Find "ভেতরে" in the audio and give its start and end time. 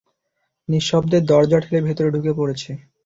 1.87-2.09